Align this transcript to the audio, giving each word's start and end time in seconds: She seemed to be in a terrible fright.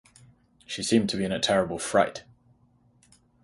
She 0.65 0.81
seemed 0.81 1.09
to 1.11 1.17
be 1.17 1.25
in 1.25 1.31
a 1.31 1.39
terrible 1.39 1.77
fright. 1.77 2.23